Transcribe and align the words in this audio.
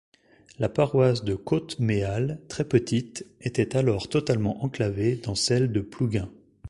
La 0.57 0.67
paroisse 0.67 1.23
de 1.23 1.35
Coat-Méal, 1.35 2.41
très 2.49 2.67
petite, 2.67 3.23
était 3.39 3.77
alors 3.77 4.09
totalement 4.09 4.63
enclavée 4.65 5.15
dans 5.17 5.35
celle 5.35 5.71
de 5.71 5.81
Plouguin. 5.81 6.31